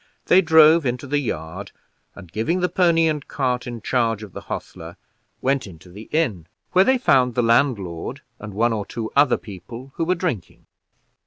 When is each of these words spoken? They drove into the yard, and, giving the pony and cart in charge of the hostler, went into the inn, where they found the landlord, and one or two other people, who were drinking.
They 0.25 0.41
drove 0.41 0.83
into 0.83 1.05
the 1.05 1.19
yard, 1.19 1.71
and, 2.15 2.31
giving 2.31 2.61
the 2.61 2.69
pony 2.69 3.07
and 3.07 3.27
cart 3.27 3.67
in 3.67 3.83
charge 3.83 4.23
of 4.23 4.33
the 4.33 4.41
hostler, 4.41 4.97
went 5.43 5.67
into 5.67 5.91
the 5.91 6.09
inn, 6.11 6.47
where 6.71 6.83
they 6.83 6.97
found 6.97 7.35
the 7.35 7.43
landlord, 7.43 8.21
and 8.39 8.55
one 8.55 8.73
or 8.73 8.83
two 8.87 9.11
other 9.15 9.37
people, 9.37 9.91
who 9.97 10.03
were 10.05 10.15
drinking. 10.15 10.65